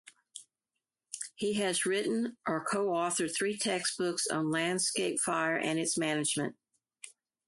[1.35, 6.55] He has written or co-authored three textbooks on landscape fire and its management.